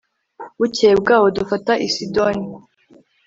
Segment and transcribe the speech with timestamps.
[0.59, 2.47] bukeye bw'aho dufata i sidoni